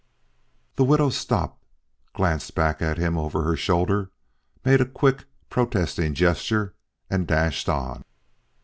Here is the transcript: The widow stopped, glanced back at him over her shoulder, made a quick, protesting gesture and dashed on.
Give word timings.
The 0.77 0.83
widow 0.83 1.09
stopped, 1.11 1.63
glanced 2.15 2.55
back 2.55 2.81
at 2.81 2.97
him 2.97 3.19
over 3.19 3.43
her 3.43 3.55
shoulder, 3.55 4.09
made 4.65 4.81
a 4.81 4.85
quick, 4.87 5.25
protesting 5.47 6.15
gesture 6.15 6.73
and 7.07 7.27
dashed 7.27 7.69
on. 7.69 8.03